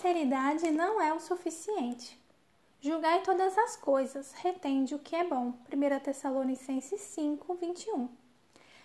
sinceridade 0.00 0.70
não 0.70 0.98
é 0.98 1.12
o 1.12 1.20
suficiente. 1.20 2.18
Julgai 2.80 3.22
todas 3.22 3.56
as 3.58 3.76
coisas, 3.76 4.32
retende 4.32 4.94
o 4.94 4.98
que 4.98 5.14
é 5.14 5.22
bom. 5.22 5.52
1 5.70 6.00
Tessalonicenses 6.00 7.02
5, 7.02 7.54
21. 7.54 8.08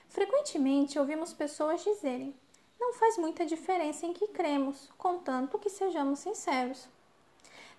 Frequentemente 0.09 0.99
ouvimos 0.99 1.31
pessoas 1.31 1.81
dizerem: 1.81 2.35
não 2.77 2.93
faz 2.95 3.17
muita 3.17 3.45
diferença 3.45 4.05
em 4.05 4.11
que 4.11 4.27
cremos, 4.27 4.89
contanto 4.97 5.57
que 5.57 5.69
sejamos 5.69 6.19
sinceros. 6.19 6.85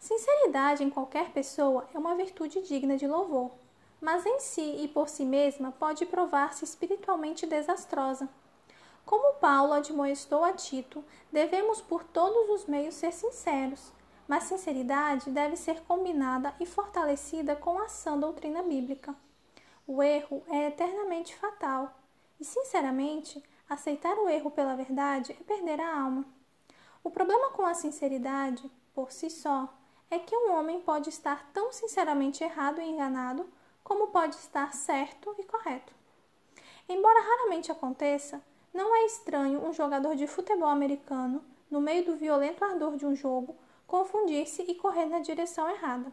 Sinceridade 0.01 0.83
em 0.83 0.89
qualquer 0.89 1.31
pessoa 1.33 1.87
é 1.93 1.99
uma 1.99 2.15
virtude 2.15 2.63
digna 2.63 2.97
de 2.97 3.07
louvor, 3.07 3.51
mas 4.01 4.25
em 4.25 4.41
si 4.41 4.83
e 4.83 4.89
por 4.89 5.11
si 5.11 5.27
mesma 5.27 5.73
pode 5.73 6.07
provar-se 6.07 6.65
espiritualmente 6.65 7.47
desastrosa. 7.47 8.31
Como 9.07 9.35
Paulo 9.35 9.73
admoestou 9.73 10.43
a 10.43 10.53
Tito, 10.53 11.05
devemos 11.31 11.81
por 11.81 12.03
todos 12.03 12.51
os 12.51 12.67
meios 12.67 12.97
ser 12.97 13.13
sinceros, 13.13 13.93
mas 14.27 14.43
sinceridade 14.43 15.31
deve 15.31 15.55
ser 15.57 15.81
combinada 15.85 16.53
e 16.59 16.67
fortalecida 16.67 17.55
com 17.55 17.79
a 17.79 17.87
sã 17.87 18.19
doutrina 18.19 18.65
bíblica. 18.65 19.15
O 19.87 20.03
erro 20.03 20.43
é 20.49 20.67
eternamente 20.67 21.37
fatal, 21.37 21.95
e, 22.41 22.45
sinceramente, 22.45 23.41
aceitar 23.69 24.19
o 24.19 24.29
erro 24.29 24.51
pela 24.51 24.75
verdade 24.75 25.37
é 25.41 25.45
perder 25.45 25.81
a 25.81 26.03
alma. 26.03 26.25
O 27.05 27.09
problema 27.09 27.51
com 27.51 27.65
a 27.65 27.75
sinceridade, 27.75 28.69
por 28.93 29.13
si 29.13 29.31
só, 29.31 29.73
é 30.11 30.19
que 30.19 30.37
um 30.37 30.51
homem 30.51 30.81
pode 30.81 31.11
estar 31.11 31.49
tão 31.53 31.73
sinceramente 31.73 32.43
errado 32.43 32.81
e 32.81 32.85
enganado 32.85 33.49
como 33.85 34.09
pode 34.09 34.35
estar 34.35 34.75
certo 34.75 35.33
e 35.39 35.45
correto. 35.45 35.95
Embora 36.89 37.21
raramente 37.21 37.71
aconteça, 37.71 38.43
não 38.77 38.95
é 38.95 39.07
estranho 39.07 39.67
um 39.67 39.73
jogador 39.73 40.15
de 40.15 40.27
futebol 40.27 40.69
americano, 40.69 41.43
no 41.71 41.81
meio 41.81 42.05
do 42.05 42.15
violento 42.15 42.63
ardor 42.63 42.97
de 42.97 43.07
um 43.07 43.17
jogo, 43.17 43.57
confundir-se 43.87 44.63
e 44.63 44.75
correr 44.75 45.07
na 45.07 45.19
direção 45.19 45.69
errada. 45.71 46.13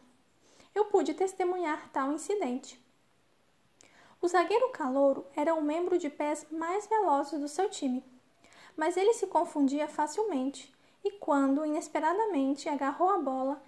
Eu 0.74 0.86
pude 0.86 1.14
testemunhar 1.14 1.90
tal 1.92 2.14
incidente. 2.14 2.82
O 4.22 4.28
zagueiro 4.30 4.70
calouro 4.70 5.26
era 5.36 5.54
o 5.54 5.62
membro 5.62 5.98
de 5.98 6.10
pés 6.10 6.48
mais 6.50 6.88
velozes 6.88 7.38
do 7.42 7.50
seu 7.50 7.70
time, 7.70 8.02
mas 8.78 8.96
ele 8.96 9.14
se 9.14 9.28
confundia 9.28 9.86
facilmente 9.86 10.74
e, 11.04 11.12
quando 11.12 11.66
inesperadamente 11.66 12.70
agarrou 12.70 13.10
a 13.10 13.18
bola, 13.18 13.62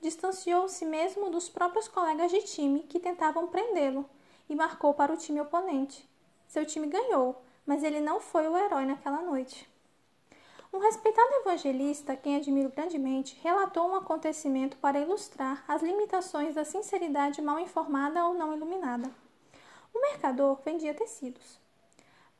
distanciou-se 0.00 0.84
mesmo 0.86 1.28
dos 1.28 1.50
próprios 1.50 1.86
colegas 1.88 2.30
de 2.30 2.40
time 2.42 2.84
que 2.84 2.98
tentavam 2.98 3.48
prendê-lo 3.48 4.08
e 4.48 4.56
marcou 4.56 4.94
para 4.94 5.12
o 5.12 5.16
time 5.18 5.42
oponente. 5.42 6.08
Seu 6.48 6.64
time 6.64 6.86
ganhou, 6.86 7.42
mas 7.66 7.82
ele 7.82 8.00
não 8.00 8.20
foi 8.20 8.48
o 8.48 8.56
herói 8.56 8.84
naquela 8.84 9.22
noite. 9.22 9.68
Um 10.72 10.78
respeitado 10.78 11.34
evangelista, 11.34 12.16
quem 12.16 12.36
admiro 12.36 12.70
grandemente, 12.70 13.38
relatou 13.42 13.90
um 13.90 13.94
acontecimento 13.94 14.78
para 14.78 14.98
ilustrar 14.98 15.62
as 15.68 15.82
limitações 15.82 16.54
da 16.54 16.64
sinceridade 16.64 17.42
mal 17.42 17.58
informada 17.58 18.26
ou 18.26 18.32
não 18.32 18.54
iluminada. 18.54 19.10
O 19.92 20.00
mercador 20.00 20.58
vendia 20.64 20.94
tecidos. 20.94 21.60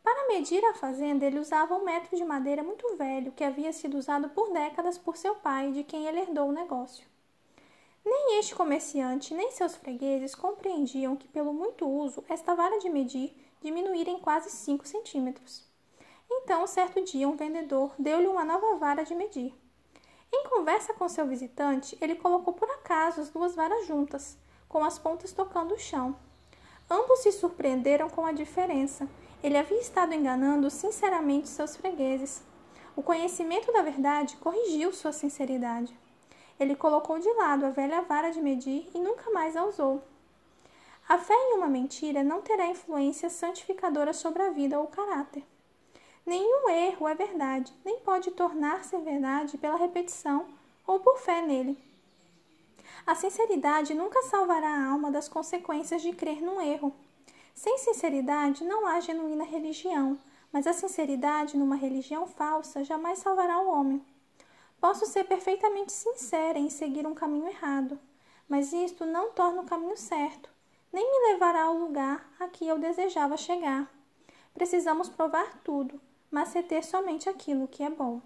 Para 0.03 0.28
medir 0.28 0.65
a 0.65 0.75
fazenda, 0.75 1.27
ele 1.27 1.39
usava 1.39 1.77
um 1.77 1.84
metro 1.84 2.17
de 2.17 2.25
madeira 2.25 2.62
muito 2.62 2.97
velho 2.97 3.33
que 3.33 3.45
havia 3.45 3.73
sido 3.73 3.98
usado 3.98 4.31
por 4.31 4.50
décadas 4.50 4.97
por 4.97 5.17
seu 5.17 5.34
pai, 5.37 5.70
de 5.70 5.84
quem 5.84 6.06
ele 6.06 6.20
herdou 6.20 6.48
o 6.48 6.53
negócio. 6.53 7.12
Nem 8.05 8.39
este 8.39 8.55
comerciante, 8.55 9.34
nem 9.34 9.50
seus 9.50 9.77
fregueses 9.77 10.34
compreendiam 10.34 11.17
que, 11.17 11.28
pelo 11.28 11.53
muito 11.53 11.86
uso, 11.89 12.25
esta 12.28 12.55
vara 12.55 12.78
de 12.78 12.91
medir 12.91 13.34
diminuíra 13.61 14.11
em 14.11 14.19
quase 14.19 14.50
5 14.50 14.86
centímetros. 14.86 15.64
Então, 16.31 16.67
certo 16.67 17.03
dia, 17.05 17.28
um 17.28 17.36
vendedor 17.36 17.92
deu-lhe 17.98 18.27
uma 18.27 18.44
nova 18.44 18.77
vara 18.77 19.05
de 19.05 19.14
medir. 19.14 19.55
Em 20.33 20.48
conversa 20.48 20.94
com 20.94 21.09
seu 21.09 21.27
visitante, 21.27 21.97
ele 22.00 22.16
colocou 22.16 22.54
por 22.54 22.69
acaso 22.71 23.21
as 23.21 23.28
duas 23.28 23.54
varas 23.54 23.87
juntas, 23.87 24.38
com 24.69 24.82
as 24.82 24.98
pontas 24.98 25.32
tocando 25.32 25.75
o 25.75 25.78
chão. 25.78 26.16
Ambos 26.91 27.21
se 27.21 27.32
surpreenderam 27.32 28.09
com 28.09 28.25
a 28.25 28.32
diferença. 28.32 29.09
Ele 29.43 29.59
havia 29.59 29.81
estado 29.81 30.15
enganando 30.15 30.71
sinceramente 30.71 31.48
seus 31.48 31.77
fregueses. 31.77 32.43
O 32.97 33.03
conhecimento 33.03 33.72
da 33.72 33.82
verdade 33.82 34.37
corrigiu 34.37 34.93
sua 34.93 35.12
sinceridade. 35.12 35.97
Ele 36.59 36.77
colocou 36.77 37.19
de 37.19 37.33
lado 37.35 37.67
a 37.67 37.71
velha 37.71 38.03
vara 38.03 38.31
de 38.31 38.41
medir 38.41 38.89
e 38.95 38.99
nunca 38.99 39.31
mais 39.31 39.57
a 39.57 39.65
usou. 39.65 40.03
A 41.09 41.19
fé 41.19 41.35
em 41.35 41.57
uma 41.57 41.67
mentira 41.67 42.23
não 42.23 42.41
terá 42.41 42.67
influência 42.67 43.29
santificadora 43.29 44.13
sobre 44.13 44.43
a 44.43 44.51
vida 44.51 44.79
ou 44.79 44.85
o 44.85 44.89
caráter. 44.89 45.45
Nenhum 46.25 46.69
erro 46.71 47.09
é 47.09 47.15
verdade, 47.15 47.73
nem 47.85 47.99
pode 48.01 48.31
tornar-se 48.31 48.97
verdade 48.99 49.59
pela 49.59 49.77
repetição 49.77 50.47
ou 50.87 51.01
por 51.01 51.19
fé 51.19 51.43
nele. 51.43 51.77
A 53.05 53.17
sinceridade 53.17 53.95
nunca 53.95 54.23
salvará 54.23 54.69
a 54.69 54.91
alma 54.93 55.11
das 55.11 55.29
consequências 55.29 56.01
de 56.03 56.13
crer 56.13 56.41
num 56.41 56.61
erro. 56.61 56.95
Sem 57.55 57.77
sinceridade 57.79 58.65
não 58.65 58.87
há 58.87 59.01
genuína 59.01 59.45
religião, 59.45 60.19
mas 60.53 60.67
a 60.67 60.73
sinceridade 60.73 61.57
numa 61.57 61.75
religião 61.75 62.27
falsa 62.27 62.84
jamais 62.84 63.19
salvará 63.19 63.59
o 63.59 63.69
homem. 63.69 64.05
Posso 64.82 65.06
ser 65.06 65.22
perfeitamente 65.22 65.93
sincera 65.93 66.59
em 66.59 66.69
seguir 66.69 67.06
um 67.06 67.15
caminho 67.15 67.47
errado, 67.47 67.97
mas 68.48 68.72
isto 68.72 69.06
não 69.06 69.31
torna 69.31 69.60
o 69.62 69.65
caminho 69.65 69.97
certo, 69.97 70.50
nem 70.93 71.09
me 71.09 71.32
levará 71.32 71.62
ao 71.62 71.78
lugar 71.78 72.28
a 72.41 72.48
que 72.48 72.66
eu 72.66 72.76
desejava 72.76 73.37
chegar. 73.37 73.88
Precisamos 74.53 75.09
provar 75.09 75.60
tudo, 75.62 76.00
mas 76.28 76.53
reter 76.53 76.84
somente 76.84 77.28
aquilo 77.28 77.69
que 77.69 77.84
é 77.84 77.88
bom. 77.88 78.21